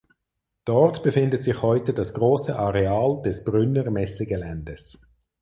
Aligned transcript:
Dort 0.65 1.03
befindet 1.03 1.43
sich 1.43 1.61
heute 1.61 1.93
das 1.93 2.15
große 2.15 2.55
Areal 2.57 3.21
des 3.21 3.43
Brünner 3.43 3.91
Messegeländes. 3.91 4.97